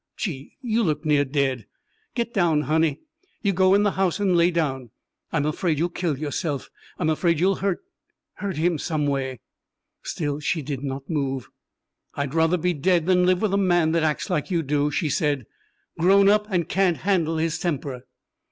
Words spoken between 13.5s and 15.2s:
a man that acts like you do," she